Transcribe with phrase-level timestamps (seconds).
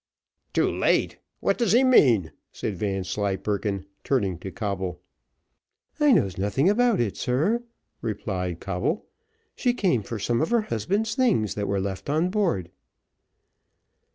[0.53, 1.19] "Too late!
[1.41, 4.99] what does he mean?" said Vanslyperken, turning to Coble.
[5.99, 7.61] "I knows nothing about it, sir,"
[8.01, 9.05] replied Coble.
[9.55, 12.71] "She came for some of her husband's things that were left on board."